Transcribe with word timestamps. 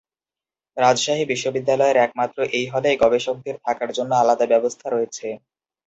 রাজশাহী 0.77 1.23
বিশ্ববিদ্যালয়ের 1.25 1.97
একমাত্র 1.97 2.37
এই 2.57 2.65
হলেই 2.67 2.99
গবেষকদের 3.03 3.55
থাকার 3.65 3.89
জন্য 3.97 4.11
আলাদা 4.15 4.45
ব্যবস্থা 4.53 4.87
রয়েছে। 4.89 5.27